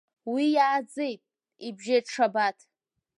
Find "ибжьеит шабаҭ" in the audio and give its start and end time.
1.67-2.57